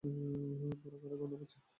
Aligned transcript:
পোড়া 0.03 0.97
কাঠের 0.97 1.17
গন্ধ 1.21 1.33
পাচ্ছি। 1.39 1.57